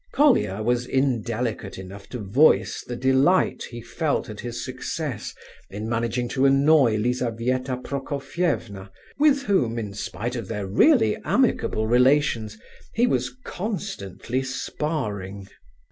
[0.13, 5.35] Colia was indelicate enough to voice the delight he felt at his success
[5.69, 12.57] in managing to annoy Lizabetha Prokofievna, with whom, in spite of their really amicable relations,
[12.95, 15.47] he was constantly sparring.